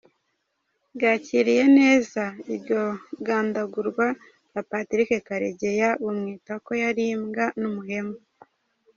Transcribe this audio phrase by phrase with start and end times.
[0.95, 2.81] Bwakiriye neza iryo
[3.25, 4.05] gandagurwa
[4.49, 8.15] rya Patrick Karegeya, bumwita ko yari "imbwa, n'umuhemu".